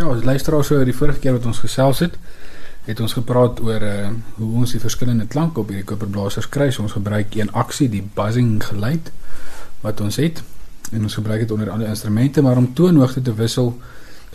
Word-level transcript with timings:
Ja, 0.00 0.06
as 0.08 0.22
luisteraars 0.24 0.70
so 0.70 0.80
die 0.88 0.94
vorige 0.96 1.20
keer 1.20 1.34
wat 1.36 1.44
ons 1.44 1.58
gesels 1.60 1.98
het, 2.00 2.14
het 2.86 3.00
ons 3.04 3.12
gepraat 3.12 3.58
oor 3.60 3.82
uh 3.84 4.06
hoe 4.38 4.46
ons 4.62 4.70
die 4.72 4.80
verskillende 4.80 5.26
klanke 5.28 5.60
op 5.60 5.68
hierdie 5.68 5.84
koperblasers 5.84 6.46
kry. 6.48 6.70
Ons 6.80 6.94
gebruik 6.96 7.36
een 7.36 7.50
aksie, 7.52 7.90
die 7.92 8.00
buzzing 8.14 8.62
geluid 8.64 9.10
wat 9.82 10.00
ons 10.00 10.16
het 10.16 10.40
en 10.90 11.04
ons 11.04 11.18
gebruik 11.18 11.44
dit 11.44 11.52
onder 11.52 11.68
ander 11.70 11.88
instrumente, 11.88 12.40
maar 12.40 12.56
om 12.56 12.70
toonhoogte 12.74 13.20
te 13.22 13.34
wissel, 13.36 13.74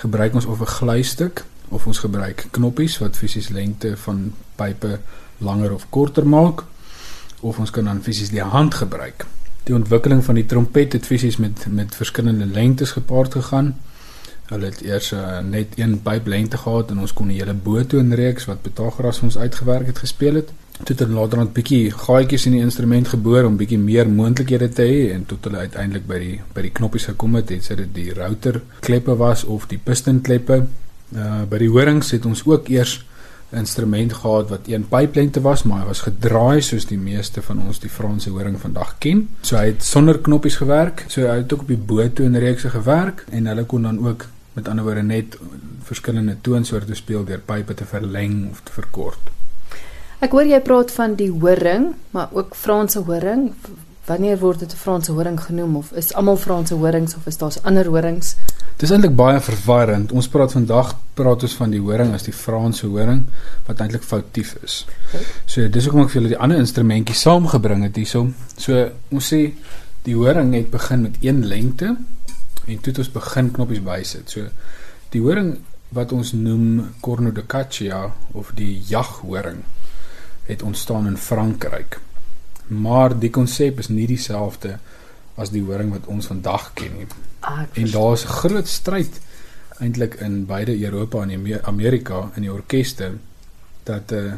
gebruik 0.04 0.38
ons 0.38 0.46
of 0.46 0.62
'n 0.62 0.74
gluistuk 0.76 1.44
of 1.70 1.88
ons 1.88 2.00
gebruik 2.00 2.46
knoppies 2.52 3.00
wat 3.02 3.18
fisies 3.18 3.50
lengte 3.50 3.98
van 3.98 4.34
pype 4.56 5.00
langer 5.38 5.74
of 5.74 5.90
korter 5.90 6.28
maak 6.28 6.64
of 7.42 7.58
ons 7.60 7.72
kan 7.72 7.86
dan 7.86 8.04
fisies 8.04 8.30
die 8.30 8.42
hand 8.42 8.74
gebruik. 8.74 9.26
Die 9.64 9.76
ontwikkeling 9.76 10.24
van 10.24 10.36
die 10.36 10.46
trompet 10.46 10.94
het 10.94 11.06
fisies 11.06 11.38
met 11.38 11.66
met 11.70 11.96
verskillende 11.96 12.46
lengtes 12.46 12.92
gepaard 12.92 13.32
gegaan. 13.32 13.76
Hulle 14.46 14.70
het 14.70 14.82
eers 14.86 15.12
uh, 15.12 15.40
net 15.42 15.74
een 15.80 15.96
pyplengte 16.06 16.58
gehad 16.62 16.92
en 16.94 17.00
ons 17.00 17.14
kon 17.14 17.28
'n 17.28 17.38
hele 17.40 17.54
botoonreeks 17.54 18.46
wat 18.46 18.62
Pythagoras 18.62 19.22
ons 19.22 19.38
uitgewerk 19.38 19.88
het 19.88 19.98
gespeel 19.98 20.36
het. 20.36 20.52
Toe 20.84 20.96
het 20.96 21.00
hulle 21.00 21.20
later 21.20 21.38
net 21.38 21.54
bietjie 21.54 21.92
gaatjies 21.92 22.46
in 22.46 22.52
die 22.52 22.62
instrument 22.62 23.08
geboor 23.08 23.44
om 23.44 23.58
bietjie 23.58 23.80
meer 23.80 24.10
moontlikhede 24.10 24.70
te 24.70 24.84
hê 24.84 25.14
en 25.14 25.26
tot 25.26 25.44
hulle 25.44 25.58
uiteindelik 25.58 26.06
by 26.08 26.20
die 26.20 26.42
by 26.54 26.62
die 26.62 26.72
knoppies 26.72 27.06
gekom 27.06 27.36
het, 27.36 27.50
het 27.50 27.78
dit 27.78 27.94
die 27.94 28.14
router 28.14 28.62
kleppe 28.80 29.16
was 29.16 29.44
of 29.44 29.68
die 29.68 29.80
piston 29.84 30.22
kleppe. 30.22 30.68
Uh 31.16 31.44
by 31.50 31.58
die 31.58 31.70
horings 31.70 32.12
het 32.12 32.26
ons 32.26 32.46
ook 32.46 32.70
eers 32.70 33.06
instrument 33.56 34.14
gehad 34.14 34.50
wat 34.50 34.68
een 34.68 34.88
pyplengte 34.88 35.42
was, 35.42 35.64
maar 35.64 35.80
hy 35.80 35.88
was 35.88 36.02
gedraai 36.06 36.62
soos 36.62 36.86
die 36.86 36.98
meeste 36.98 37.42
van 37.42 37.62
ons 37.66 37.80
die 37.80 37.90
Franse 37.90 38.30
horing 38.30 38.60
vandag 38.60 38.96
ken. 39.00 39.28
So 39.42 39.58
hy 39.58 39.72
het 39.72 39.84
sonder 39.84 40.20
knoppies 40.20 40.58
gewerk. 40.62 41.06
So 41.08 41.28
hy 41.30 41.38
het 41.42 41.54
ook 41.54 41.66
op 41.66 41.74
die 41.74 41.82
botoonreekse 41.92 42.70
gewerk 42.70 43.26
en 43.32 43.48
hulle 43.48 43.64
kon 43.64 43.82
dan 43.88 44.02
ook 44.06 44.26
met 44.56 44.68
ander 44.72 44.84
woorde 44.88 45.04
net 45.04 45.38
verskillende 45.84 46.38
toonsoorte 46.42 46.96
speel 46.96 47.26
deur 47.28 47.42
pype 47.44 47.74
te 47.74 47.86
verleng 47.86 48.50
of 48.52 48.62
te 48.64 48.72
verkort. 48.72 49.32
Ek 50.24 50.32
hoor 50.32 50.48
jy 50.48 50.62
praat 50.64 50.94
van 50.96 51.18
die 51.20 51.30
horing, 51.30 51.92
maar 52.16 52.32
ook 52.34 52.56
Franse 52.56 53.04
horing. 53.04 53.52
Wanneer 54.06 54.38
word 54.40 54.60
dit 54.60 54.72
'n 54.72 54.78
Franse 54.78 55.12
horing 55.12 55.40
genoem 55.42 55.76
of 55.76 55.92
is 55.92 56.14
almal 56.14 56.38
Franse 56.38 56.74
horings 56.74 57.16
of 57.16 57.28
is 57.28 57.38
daar 57.38 57.54
ander 57.64 57.86
horings? 57.86 58.36
Dis 58.78 58.92
eintlik 58.92 59.16
baie 59.16 59.40
verwarrend. 59.40 60.12
Ons 60.12 60.28
praat 60.28 60.52
vandag 60.52 60.96
praat 61.14 61.44
ons 61.44 61.56
van 61.56 61.70
die 61.70 61.80
horing 61.80 62.14
as 62.14 62.24
die 62.24 62.34
Franse 62.34 62.88
horing 62.88 63.26
wat 63.66 63.80
eintlik 63.80 64.04
foutief 64.04 64.56
is. 64.64 64.86
So 65.46 65.68
dis 65.68 65.86
hoekom 65.86 66.02
ek 66.02 66.10
vir 66.10 66.22
julle 66.22 66.34
die 66.34 66.44
ander 66.44 66.58
instrumentjie 66.58 67.16
saamgebring 67.16 67.84
het 67.84 67.96
hierso. 67.96 68.28
So 68.58 68.90
ons 69.12 69.34
sê 69.34 69.54
die 70.04 70.16
horing 70.16 70.54
het 70.54 70.72
begin 70.72 71.02
met 71.02 71.16
een 71.22 71.46
lengte 71.46 71.96
en 72.66 72.80
toe 72.80 72.92
het 72.92 73.02
ons 73.04 73.12
begin 73.12 73.52
knoppies 73.52 73.84
bysit. 73.86 74.30
So 74.30 74.50
die 75.14 75.22
horing 75.22 75.58
wat 75.96 76.12
ons 76.12 76.34
noem 76.34 76.96
Corno 77.02 77.32
de 77.32 77.46
Caccia 77.46 78.10
of 78.34 78.52
die 78.58 78.82
jaghoring 78.90 79.64
het 80.46 80.62
ontstaan 80.62 81.08
in 81.08 81.18
Frankryk. 81.18 82.00
Maar 82.68 83.20
die 83.20 83.30
konsep 83.30 83.80
is 83.80 83.90
nie 83.94 84.08
dieselfde 84.10 84.80
as 85.36 85.52
die 85.54 85.64
horing 85.64 85.92
wat 85.94 86.10
ons 86.12 86.28
vandag 86.32 86.72
ken 86.74 86.98
nie. 86.98 87.08
Ah, 87.46 87.66
en 87.74 87.92
daar's 87.92 88.26
'n 88.26 88.38
groot 88.42 88.68
stryd 88.68 89.22
eintlik 89.80 90.14
in 90.14 90.46
beide 90.46 90.84
Europa 90.84 91.22
en 91.22 91.62
Amerika 91.64 92.32
in 92.36 92.42
die 92.42 92.54
orkeste 92.54 93.12
dat 93.84 94.12
'n 94.12 94.16
uh, 94.16 94.34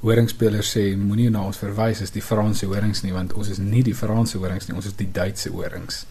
horingspelers 0.00 0.76
sê 0.76 0.96
moenie 0.96 1.30
na 1.30 1.44
ons 1.46 1.56
verwys 1.56 2.02
as 2.02 2.10
die 2.10 2.22
Franse 2.22 2.66
horings 2.66 3.02
nie 3.02 3.12
want 3.12 3.32
ons 3.32 3.48
is 3.48 3.58
nie 3.58 3.82
die 3.82 3.94
Franse 3.94 4.38
horings 4.38 4.66
nie, 4.66 4.76
ons 4.76 4.86
is 4.86 4.96
die 4.98 5.08
Duitse 5.12 5.50
horings 5.50 6.06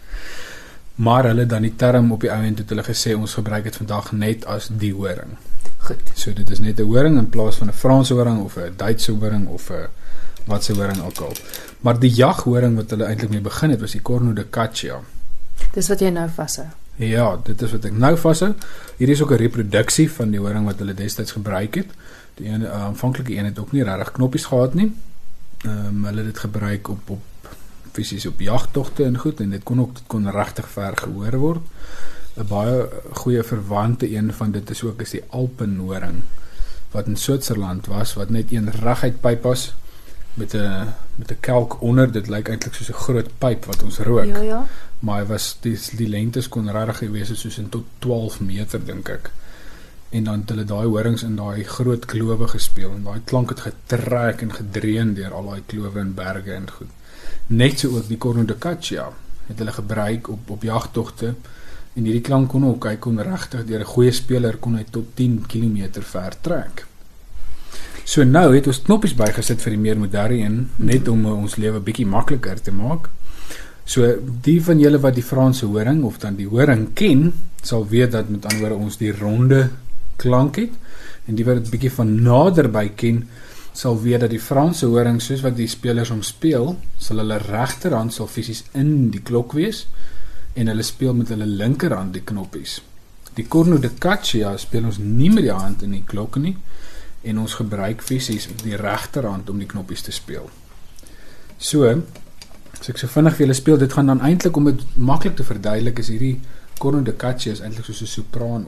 maar 0.95 1.23
hulle 1.23 1.45
dan 1.45 1.61
die 1.61 1.75
term 1.75 2.11
op 2.11 2.21
die 2.21 2.31
ou 2.31 2.43
end 2.43 2.57
het 2.57 2.69
hulle 2.69 2.83
gesê 2.83 3.15
ons 3.15 3.33
gebruik 3.33 3.63
dit 3.63 3.75
vandag 3.75 4.11
net 4.11 4.45
as 4.45 4.67
die 4.67 4.93
horing. 4.93 5.37
Goed. 5.77 6.11
So 6.13 6.33
dit 6.33 6.49
is 6.49 6.59
net 6.59 6.79
'n 6.79 6.85
horing 6.85 7.17
in 7.17 7.29
plaas 7.29 7.55
van 7.55 7.67
'n 7.67 7.73
Franse 7.73 8.13
horing 8.13 8.43
of 8.43 8.57
'n 8.57 8.73
Duitse 8.77 9.11
horing 9.11 9.47
of 9.47 9.69
'n 9.69 9.87
wat 10.45 10.63
se 10.63 10.73
horing 10.73 11.01
ook 11.01 11.17
al. 11.17 11.33
Maar 11.81 11.99
die 11.99 12.09
jaghoring 12.09 12.75
wat 12.75 12.89
hulle 12.89 13.03
eintlik 13.03 13.29
mee 13.29 13.41
begin 13.41 13.69
het 13.69 13.79
was 13.79 13.91
die 13.91 14.01
Corno 14.01 14.33
de 14.33 14.49
Caccia. 14.49 14.99
Dis 15.73 15.87
wat 15.87 15.99
jy 15.99 16.09
nou 16.09 16.29
vashou. 16.29 16.67
Ja, 16.95 17.39
dit 17.43 17.61
is 17.61 17.71
wat 17.71 17.85
ek 17.85 17.97
nou 17.97 18.17
vashou. 18.17 18.53
Hier 18.97 19.09
is 19.09 19.21
ook 19.21 19.31
'n 19.31 19.41
reproduksie 19.41 20.11
van 20.11 20.31
die 20.31 20.39
horing 20.39 20.65
wat 20.65 20.79
hulle 20.79 20.93
destyds 20.93 21.31
gebruik 21.31 21.75
het. 21.75 21.87
Die 22.35 22.49
een 22.49 22.61
uh, 22.61 22.71
aanvanklike 22.71 23.35
een 23.35 23.45
het 23.45 23.59
ook 23.59 23.71
nie 23.71 23.83
regtig 23.83 24.11
knoppies 24.11 24.45
gehad 24.45 24.73
nie. 24.73 24.93
Ehm 25.61 25.87
um, 25.87 26.05
hulle 26.05 26.17
het 26.17 26.25
dit 26.25 26.39
gebruik 26.39 26.89
op 26.89 27.09
op 27.09 27.21
fisies 28.01 28.25
op 28.25 28.39
jagtogte 28.41 29.03
en 29.03 29.17
goed 29.17 29.39
en 29.39 29.49
dit 29.49 29.63
kon 29.63 29.81
ook 29.81 29.93
dit 29.95 30.07
kon 30.07 30.31
regtig 30.31 30.69
ver 30.69 30.97
gehoor 30.97 31.37
word. 31.37 31.63
'n 32.37 32.47
Baie 32.47 32.87
goeie 33.21 33.43
verwante 33.43 34.07
een 34.15 34.33
van 34.33 34.51
dit 34.51 34.69
is 34.69 34.83
ook 34.83 35.01
is 35.01 35.17
die 35.17 35.23
Alpenhoring 35.29 36.21
wat 36.91 37.07
in 37.07 37.15
Switserland 37.15 37.87
was 37.87 38.13
wat 38.13 38.29
net 38.29 38.51
een 38.51 38.71
reguit 38.71 39.21
pyp 39.21 39.43
was 39.43 39.73
met 40.33 40.53
'n 40.53 40.93
met 41.15 41.31
'n 41.31 41.39
kelk 41.39 41.81
onder. 41.81 42.11
Dit 42.11 42.27
lyk 42.27 42.49
eintlik 42.49 42.73
soos 42.73 42.89
'n 42.89 43.03
groot 43.05 43.29
pyp 43.37 43.65
wat 43.65 43.83
ons 43.83 43.99
rook. 43.99 44.25
Ja 44.25 44.41
ja. 44.41 44.65
Maar 44.99 45.19
hy 45.19 45.25
was 45.25 45.57
die 45.61 45.79
die 45.95 46.09
lengtes 46.09 46.49
kon 46.49 46.71
regtig 46.71 46.97
gewees 46.97 47.29
het 47.29 47.37
soos 47.37 47.57
in 47.57 47.69
tot 47.69 47.85
12 47.99 48.39
meter 48.39 48.85
dink 48.85 49.09
ek. 49.09 49.31
En 50.11 50.23
dan 50.23 50.39
het 50.43 50.49
hulle 50.49 50.65
daai 50.67 50.87
horings 50.87 51.23
in 51.23 51.35
daai 51.35 51.63
groot 51.63 52.05
klowe 52.05 52.47
gespeel 52.47 52.91
en 52.91 53.03
daai 53.03 53.21
klank 53.23 53.49
het 53.49 53.67
getrek 53.67 54.41
en 54.41 54.53
gedreun 54.53 55.13
deur 55.13 55.33
al 55.33 55.53
daai 55.53 55.61
klowe 55.65 55.99
en 55.99 56.13
berge 56.13 56.53
en 56.53 56.67
goed 56.71 56.97
net 57.51 57.79
so 57.79 57.97
ook 57.97 58.07
die 58.07 58.17
corno 58.17 58.45
de 58.45 58.57
caccia 58.57 59.09
het 59.47 59.59
hulle 59.59 59.71
gebruik 59.71 60.29
op 60.29 60.49
op 60.49 60.63
jagtogte 60.63 61.33
en 61.93 62.05
hierdie 62.05 62.23
klank 62.23 62.49
kon 62.53 62.65
ook 62.65 62.87
hy 62.87 62.95
kon 63.03 63.19
regtig 63.19 63.65
deur 63.67 63.81
'n 63.81 63.93
goeie 63.93 64.11
speler 64.11 64.57
kon 64.57 64.75
hy 64.75 64.85
tot 64.89 65.15
10 65.15 65.43
km 65.47 66.01
ver 66.01 66.33
trek. 66.41 66.85
So 68.03 68.23
nou 68.23 68.55
het 68.55 68.67
ons 68.67 68.81
knoppies 68.81 69.15
bygesit 69.15 69.61
vir 69.61 69.71
die 69.71 69.79
meer 69.79 69.97
moderne 69.97 70.37
een 70.37 70.69
net 70.75 71.07
om 71.07 71.25
ons 71.25 71.55
lewe 71.55 71.79
bietjie 71.79 72.05
makliker 72.05 72.61
te 72.61 72.71
maak. 72.71 73.09
So 73.85 74.15
die 74.41 74.61
van 74.63 74.79
julle 74.79 74.99
wat 74.99 75.15
die 75.15 75.23
Franse 75.23 75.65
horing 75.65 76.03
of 76.03 76.17
dan 76.17 76.35
die 76.35 76.47
horing 76.47 76.93
ken, 76.93 77.33
sal 77.61 77.87
weet 77.87 78.11
dat 78.11 78.29
met 78.29 78.45
ander 78.45 78.59
woorde 78.59 78.75
ons 78.75 78.97
die 78.97 79.11
ronde 79.11 79.69
klank 80.21 80.59
het 80.61 80.75
en 81.27 81.37
die 81.37 81.45
wat 81.47 81.61
dit 81.61 81.71
bietjie 81.73 81.93
van 81.97 82.13
naderby 82.25 82.87
ken, 82.97 83.25
sal 83.73 83.99
weet 84.03 84.25
dat 84.25 84.33
die 84.33 84.41
Franse 84.41 84.89
horing 84.91 85.21
soos 85.23 85.43
wat 85.45 85.55
die 85.55 85.69
spelers 85.71 86.11
hom 86.11 86.23
speel, 86.27 86.75
sal 86.99 87.21
hulle 87.23 87.39
regterhand 87.45 88.13
sal 88.13 88.27
fisies 88.27 88.65
in 88.77 89.11
die 89.13 89.23
klok 89.23 89.55
wees 89.57 89.85
en 90.59 90.67
hulle 90.67 90.83
speel 90.83 91.15
met 91.15 91.31
hulle 91.31 91.47
linkerhand 91.47 92.13
die 92.17 92.25
knoppies. 92.27 92.81
Die 93.37 93.47
corno 93.47 93.77
de 93.79 93.93
caccia 93.95 94.57
speel 94.59 94.89
ons 94.89 94.99
nie 94.99 95.29
met 95.31 95.47
die 95.47 95.55
hand 95.55 95.85
in 95.87 95.95
die 95.95 96.03
klok 96.07 96.35
nie 96.43 96.57
en 97.23 97.39
ons 97.39 97.55
gebruik 97.61 98.03
fisies 98.03 98.49
die 98.63 98.75
regterhand 98.75 99.49
om 99.49 99.61
die 99.61 99.69
knoppies 99.69 100.03
te 100.03 100.11
speel. 100.15 100.49
So, 101.61 101.87
as 102.75 102.89
ek 102.91 102.99
so 102.99 103.07
vinnig 103.07 103.37
vir 103.37 103.45
julle 103.45 103.55
speel, 103.55 103.79
dit 103.79 103.93
gaan 103.93 104.11
dan 104.11 104.23
eintlik 104.25 104.57
om 104.57 104.67
dit 104.71 104.83
maklik 104.97 105.37
te 105.37 105.47
verduidelik 105.47 106.01
is 106.03 106.11
hierdie 106.11 106.39
corno 106.81 107.05
de 107.05 107.15
caccia 107.15 107.53
is 107.53 107.61
eintlik 107.61 107.85
soos 107.85 108.01
'n 108.01 108.15
sopraan 108.17 108.65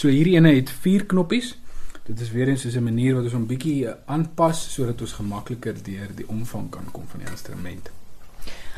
So 0.00 0.08
hierdie 0.08 0.38
ene 0.38 0.54
het 0.56 0.70
vier 0.80 1.02
knoppies. 1.04 1.50
Dit 2.06 2.20
is 2.24 2.30
weer 2.32 2.48
eens 2.48 2.62
soos 2.64 2.76
'n 2.76 2.82
manier 2.82 3.14
wat 3.14 3.24
ons 3.24 3.32
hom 3.32 3.46
bietjie 3.46 3.86
eh, 3.86 3.94
aanpas 4.06 4.72
sodat 4.72 5.00
ons 5.00 5.12
gemakliker 5.12 5.74
deur 5.82 6.08
die 6.16 6.28
omvang 6.28 6.70
kan 6.70 6.86
kom 6.92 7.04
van 7.06 7.20
die 7.20 7.28
instrument. 7.30 7.90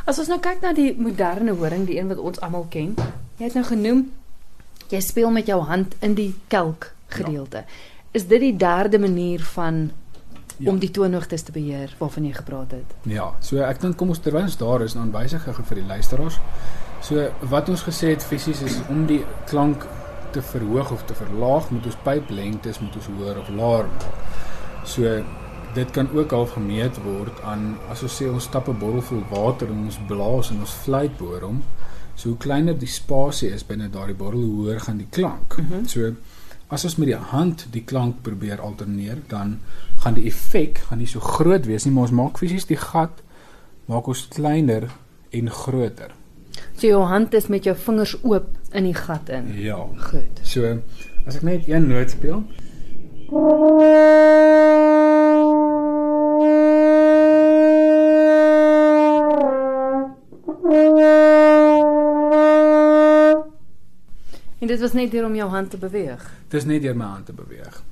As 0.05 0.19
ons 0.19 0.29
nou 0.29 0.41
kyk 0.41 0.61
na 0.63 0.73
die 0.73 0.95
moderne 0.99 1.55
horing, 1.55 1.87
die 1.87 1.99
een 1.99 2.09
wat 2.09 2.19
ons 2.19 2.41
almal 2.41 2.67
ken. 2.69 2.97
Jy 3.39 3.45
het 3.45 3.55
nou 3.55 3.65
genoem 3.65 4.11
jy 4.89 5.01
speel 5.01 5.31
met 5.31 5.47
jou 5.47 5.61
hand 5.63 5.95
in 6.01 6.15
die 6.15 6.35
kelk 6.49 6.93
gedeelte. 7.07 7.57
Ja. 7.57 7.65
Is 8.11 8.27
dit 8.27 8.41
die 8.41 8.57
derde 8.57 8.99
manier 8.99 9.41
van 9.41 9.91
ja. 10.59 10.71
om 10.71 10.79
die 10.79 10.91
toonhoogtes 10.91 11.43
te 11.43 11.53
beheer 11.53 11.95
waarvan 11.99 12.25
jy 12.25 12.33
gepraat 12.33 12.71
het? 12.71 12.95
Ja, 13.03 13.35
so 13.41 13.63
ek 13.63 13.81
dink 13.81 13.97
kom 13.97 14.09
ons 14.09 14.19
terwyl 14.19 14.43
ons 14.43 14.57
daar 14.57 14.83
is, 14.83 14.93
dan 14.93 15.13
wysig 15.13 15.49
ek 15.49 15.65
vir 15.65 15.77
die 15.77 15.87
luisteraars. 15.87 16.41
So 17.01 17.31
wat 17.41 17.69
ons 17.69 17.83
gesê 17.83 18.07
het 18.09 18.23
fisies 18.23 18.63
is 18.63 18.81
om 18.89 19.07
die 19.07 19.25
klank 19.47 19.87
te 20.33 20.43
verhoog 20.43 20.91
of 20.93 21.05
te 21.05 21.15
verlaag, 21.15 21.71
moet 21.71 21.87
ons 21.87 22.01
pyplengtes 22.03 22.81
moet 22.81 22.97
ons 22.97 23.07
hoër 23.07 23.39
of 23.39 23.49
laer 23.49 23.89
maak. 23.93 24.11
So 24.85 25.23
dit 25.75 25.91
kan 25.91 26.11
ook 26.13 26.33
al 26.33 26.47
gemeet 26.47 26.99
word 27.05 27.41
aan 27.49 27.79
as 27.91 28.03
ons 28.05 28.17
sê 28.21 28.29
ons 28.29 28.45
stap 28.45 28.69
'n 28.69 28.79
bottel 28.79 29.03
vol 29.03 29.23
water 29.31 29.69
en 29.69 29.85
ons 29.87 29.99
blaas 30.07 30.51
en 30.51 30.61
ons 30.61 30.75
fluit 30.85 31.17
boor 31.17 31.41
hom. 31.41 31.63
So 32.15 32.29
hoe 32.29 32.39
kleiner 32.39 32.79
die 32.79 32.87
spasie 32.89 33.49
is 33.49 33.67
binne 33.67 33.89
daardie 33.91 34.15
bottel, 34.15 34.41
hoe 34.41 34.67
hoër 34.67 34.81
gaan 34.81 34.97
die 34.97 35.11
klank. 35.11 35.57
Mm 35.59 35.67
-hmm. 35.69 35.87
So 35.87 36.13
as 36.69 36.85
ons 36.85 36.97
met 36.97 37.09
die 37.09 37.17
hand 37.17 37.67
die 37.71 37.85
klank 37.85 38.23
probeer 38.23 38.61
alterneer, 38.61 39.19
dan 39.29 39.61
gaan 39.99 40.15
die 40.15 40.27
effek 40.27 40.79
gaan 40.79 40.99
nie 40.99 41.07
so 41.07 41.21
groot 41.21 41.67
wees 41.67 41.85
nie, 41.85 41.93
maar 41.93 42.03
ons 42.03 42.19
maak 42.21 42.39
fisies 42.39 42.67
die 42.67 42.77
gat 42.77 43.23
maak 43.87 44.07
ons 44.07 44.29
kleiner 44.29 44.89
en 45.31 45.51
groter. 45.51 46.11
So 46.77 46.87
jou 46.87 47.03
hand 47.05 47.35
is 47.35 47.47
met 47.47 47.65
jou 47.65 47.77
vingers 47.77 48.17
oop 48.23 48.49
in 48.73 48.85
die 48.85 48.95
gat 48.95 49.29
in. 49.29 49.53
Ja. 49.61 49.79
Goed. 50.11 50.41
So 50.43 50.79
as 51.27 51.37
ek 51.39 51.43
net 51.47 51.69
een 51.69 51.87
noot 51.89 52.11
speel, 52.11 52.43
En 64.59 64.69
dit 64.69 64.81
was 64.81 64.93
net 64.93 65.11
deur 65.11 65.25
om 65.27 65.35
jou 65.35 65.49
hand 65.51 65.71
te 65.71 65.77
beweeg. 65.79 66.31
dis 66.49 66.65
net 66.65 66.83
deur 66.83 66.97
my 66.97 67.05
hand 67.05 67.27
te 67.27 67.33
beweeg. 67.33 67.83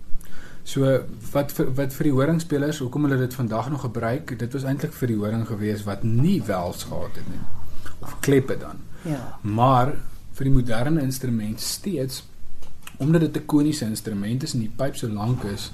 So 0.63 1.01
wat 1.33 1.53
vir, 1.53 1.71
wat 1.75 1.93
vir 1.97 2.05
die 2.05 2.13
horingspelers, 2.13 2.79
hoekom 2.79 3.09
hulle 3.09 3.17
dit 3.19 3.35
vandag 3.35 3.71
nog 3.71 3.81
gebruik, 3.81 4.39
dit 4.39 4.53
was 4.53 4.65
eintlik 4.69 4.93
vir 4.93 5.09
die 5.09 5.17
horing 5.17 5.47
gewees 5.47 5.85
wat 5.89 6.03
nie 6.05 6.43
wels 6.47 6.85
gehad 6.85 7.17
het 7.17 7.29
nie 7.33 7.60
of 8.01 8.17
kleppe 8.21 8.57
dan. 8.59 8.83
Ja. 9.03 9.39
Maar 9.43 9.95
vir 10.37 10.49
die 10.49 10.55
moderne 10.55 11.03
instrument 11.03 11.61
steeds 11.61 12.25
omdat 13.01 13.21
dit 13.21 13.37
'n 13.37 13.47
koniese 13.47 13.85
instrument 13.85 14.43
is 14.43 14.53
en 14.55 14.61
die 14.61 14.73
pyp 14.77 14.97
so 14.97 15.09
lank 15.09 15.43
is, 15.45 15.73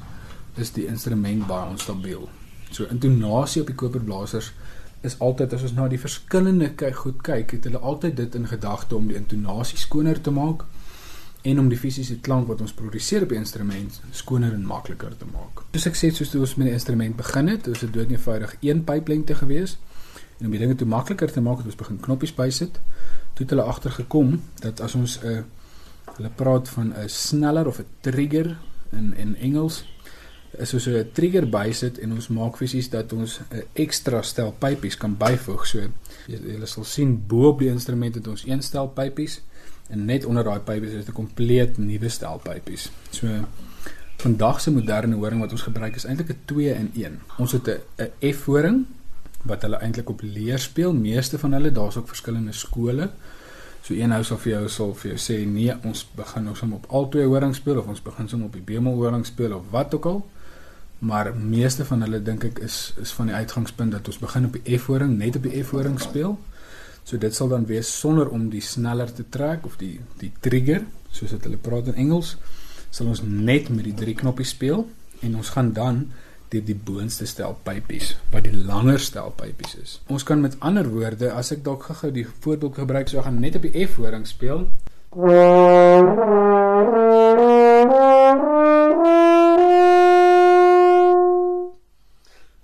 is 0.55 0.73
die 0.73 0.87
instrument 0.87 1.47
baie 1.47 1.71
onstabiel. 1.71 2.29
So 2.71 2.85
intonasie 2.85 3.61
op 3.61 3.67
die 3.67 3.75
koperblasers 3.75 4.53
is 5.01 5.19
altyd 5.19 5.53
as 5.53 5.63
ons 5.63 5.73
na 5.73 5.89
die 5.89 6.01
verskillende 6.01 6.71
kyk 6.75 6.95
goed 6.95 7.23
kyk, 7.23 7.51
het 7.51 7.65
hulle 7.65 7.79
altyd 7.79 8.17
dit 8.17 8.35
in 8.35 8.47
gedagte 8.47 8.97
om 8.97 9.07
die 9.07 9.17
intonasie 9.17 9.79
skoner 9.79 10.21
te 10.21 10.31
maak 10.31 10.65
en 11.43 11.59
om 11.59 11.69
die 11.69 11.79
fisiese 11.79 12.17
klank 12.21 12.49
wat 12.49 12.61
ons 12.61 12.73
produseer 12.73 13.23
op 13.23 13.29
die 13.29 13.39
instrument 13.39 14.01
skoner 14.11 14.53
en 14.53 14.67
makliker 14.67 15.17
te 15.17 15.29
maak. 15.33 15.63
Soos 15.73 15.87
ek 15.87 15.99
sê, 15.99 16.11
soos 16.11 16.31
toe 16.31 16.41
ons 16.41 16.57
met 16.57 16.67
die 16.67 16.75
instrument 16.75 17.17
begin 17.17 17.49
het, 17.49 17.67
is 17.67 17.85
dit 17.85 17.93
doodnoof 17.93 18.27
een 18.61 18.85
pyplengte 18.85 19.35
gewees 19.35 19.77
en 20.39 20.47
om 20.47 20.51
die 20.51 20.61
dinge 20.61 20.75
toe 20.75 20.87
makliker 20.87 21.33
te 21.33 21.41
maak, 21.41 21.59
het 21.59 21.67
ons 21.67 21.77
begin 21.81 22.01
knoppies 22.01 22.35
bysit. 22.35 22.81
Toe 23.35 23.45
het 23.45 23.51
hulle 23.51 23.63
agtergekom 23.63 24.43
dat 24.61 24.81
as 24.81 24.95
ons 24.95 25.21
'n 25.23 25.27
uh, 25.27 25.43
hulle 26.17 26.31
praat 26.35 26.69
van 26.69 26.93
'n 26.93 27.09
sneller 27.09 27.67
of 27.67 27.79
'n 27.79 27.87
trigger 28.01 28.57
in 28.93 29.15
in 29.17 29.37
Engels 29.37 29.85
is 30.59 30.69
soos 30.69 30.87
'n 30.87 31.11
trigger 31.13 31.49
bysit 31.49 31.99
en 31.99 32.13
ons 32.13 32.29
maak 32.29 32.57
fisies 32.57 32.89
dat 32.91 33.13
ons 33.13 33.41
'n 33.51 33.63
ekstra 33.73 34.23
stel 34.23 34.55
pypies 34.59 34.97
kan 34.97 35.17
byvoeg. 35.17 35.67
So 35.67 35.79
julle 36.27 36.67
sal 36.67 36.85
sien 36.85 37.27
bo 37.27 37.49
op 37.49 37.59
die 37.59 37.69
instrument 37.69 38.15
het 38.15 38.27
ons 38.27 38.47
een 38.47 38.63
stel 38.63 38.89
pypies 38.89 39.41
en 39.89 40.05
net 40.05 40.25
onder 40.25 40.45
daai 40.45 40.61
pypies 40.61 40.93
is 40.93 41.09
'n 41.09 41.13
kompleet 41.13 41.79
nuwe 41.79 42.09
stel 42.09 42.41
pypies. 42.43 42.91
So 43.11 43.27
vandag 44.17 44.61
se 44.61 44.71
moderne 44.71 45.15
horing 45.15 45.41
wat 45.41 45.53
ons 45.53 45.63
gebruik 45.63 45.95
is 45.95 46.05
eintlik 46.05 46.29
'n 46.29 46.41
2 46.45 46.75
in 46.75 46.91
1. 46.95 47.21
Ons 47.39 47.53
het 47.53 47.69
'n 47.69 47.81
'n 47.99 48.33
F 48.33 48.45
horing 48.45 48.87
wat 49.47 49.65
hulle 49.67 49.81
eintlik 49.83 50.11
op 50.13 50.23
leer 50.23 50.59
speel. 50.59 50.93
Meeste 50.93 51.39
van 51.39 51.53
hulle, 51.57 51.73
daar's 51.73 51.97
ook 51.97 52.09
verskillende 52.09 52.53
skole. 52.53 53.11
So 53.87 53.95
een 53.95 54.11
hou 54.11 54.23
sal 54.27 54.39
vir 54.43 54.53
jou 54.53 54.69
sal 54.73 54.95
vir 54.99 55.13
jou 55.13 55.19
sê 55.23 55.37
nee, 55.47 55.75
ons 55.87 56.01
begin 56.19 56.49
nou 56.49 56.57
sommer 56.59 56.81
op 56.81 56.89
al 56.91 57.05
twee 57.15 57.27
horings 57.31 57.61
speel 57.63 57.79
of 57.79 57.87
ons 57.93 58.03
begin 58.03 58.27
sommer 58.29 58.49
op 58.49 58.57
die 58.59 58.65
bemol 58.67 58.97
horing 58.99 59.23
speel 59.27 59.55
of 59.55 59.69
wat 59.71 59.95
ook 59.95 60.09
al. 60.11 60.19
Maar 61.07 61.31
meeste 61.37 61.85
van 61.87 62.03
hulle 62.03 62.19
dink 62.25 62.49
ek 62.49 62.59
is 62.67 62.79
is 63.03 63.13
van 63.15 63.31
die 63.31 63.37
uitgangspunt 63.37 63.95
dat 63.95 64.09
ons 64.11 64.19
begin 64.19 64.49
op 64.49 64.59
die 64.59 64.79
F 64.79 64.89
horing, 64.91 65.15
net 65.21 65.39
op 65.39 65.47
die 65.47 65.63
F 65.63 65.71
horing 65.77 66.01
speel. 66.03 66.35
So 67.07 67.21
dit 67.23 67.35
sal 67.35 67.53
dan 67.53 67.69
wees 67.71 67.93
sonder 68.01 68.33
om 68.35 68.49
die 68.51 68.65
sneller 68.65 69.13
te 69.15 69.29
trek 69.31 69.67
of 69.69 69.77
die 69.79 70.01
die 70.19 70.33
trigger, 70.43 70.83
soos 71.15 71.37
dit 71.37 71.47
hulle 71.47 71.61
praat 71.63 71.93
in 71.93 72.01
Engels, 72.09 72.35
sal 72.91 73.13
ons 73.13 73.23
net 73.23 73.71
met 73.71 73.87
die 73.87 73.95
drie 73.95 74.17
knoppies 74.19 74.57
speel 74.57 74.83
en 75.23 75.37
ons 75.39 75.53
gaan 75.55 75.71
dan 75.77 76.09
deur 76.53 76.65
die 76.67 76.77
boonste 76.89 77.27
stel 77.27 77.57
pypies 77.67 78.15
wat 78.33 78.47
die 78.47 78.55
langer 78.55 79.01
stel 79.03 79.33
pypies 79.37 79.75
is. 79.83 79.95
Ons 80.13 80.25
kan 80.27 80.41
met 80.41 80.57
ander 80.61 80.89
woorde, 80.91 81.33
as 81.33 81.53
ek 81.55 81.65
dalk 81.67 81.89
gou-gou 81.89 82.13
die 82.15 82.27
voorbeeld 82.27 82.75
gebruik, 82.83 83.09
so 83.11 83.23
gaan 83.23 83.41
net 83.41 83.59
op 83.59 83.67
die 83.67 83.87
F 83.87 83.99
horing 84.01 84.27
speel. 84.29 84.69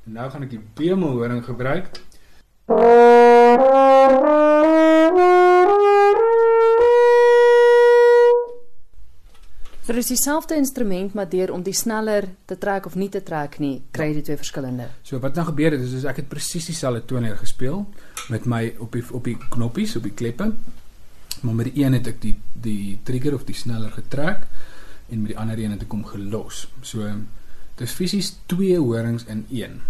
En 0.05 0.19
nou 0.19 0.31
gaan 0.31 0.45
ek 0.47 0.55
die 0.55 0.65
bemol 0.79 1.19
horing 1.23 1.45
gebruik. 1.47 1.91
So 9.93 9.99
dis 10.01 10.09
dieselfde 10.09 10.57
instrument 10.57 11.13
maar 11.13 11.27
deur 11.29 11.51
om 11.53 11.61
die 11.61 11.75
sneller 11.77 12.25
te 12.49 12.57
trek 12.57 12.87
of 12.89 12.95
nie 12.97 13.11
te 13.13 13.21
trek 13.21 13.59
nie, 13.61 13.75
kry 13.93 14.07
jy 14.09 14.15
die 14.17 14.23
twee 14.25 14.39
verskillende. 14.41 14.87
So 15.05 15.21
wat 15.21 15.37
nou 15.37 15.45
gebeur 15.51 15.75
het 15.77 15.83
is, 15.85 15.93
is 15.99 16.07
ek 16.09 16.23
het 16.23 16.31
presies 16.31 16.71
dieselfde 16.71 17.03
toner 17.11 17.37
gespeel 17.37 17.83
met 18.33 18.47
my 18.49 18.63
op 18.81 18.97
die 18.97 19.03
op 19.13 19.29
die 19.29 19.35
knoppies 19.53 19.93
op 20.01 20.09
die 20.09 20.15
kleppe. 20.17 20.47
Maar 21.43 21.59
met 21.59 21.69
die 21.69 21.85
een 21.85 21.99
het 21.99 22.09
ek 22.09 22.23
die 22.25 22.33
die 22.55 22.95
trigger 23.05 23.37
of 23.37 23.45
die 23.45 23.59
sneller 23.59 23.93
getrek 23.93 24.49
en 25.11 25.27
met 25.27 25.35
die 25.35 25.39
ander 25.45 25.61
een 25.61 25.77
het 25.77 25.85
ek 25.85 25.93
hom 25.93 26.09
gelos. 26.09 26.65
So 26.81 27.13
dis 27.77 27.93
fisies 28.01 28.33
twee 28.49 28.81
horings 28.81 29.29
in 29.29 29.45
een. 29.53 29.83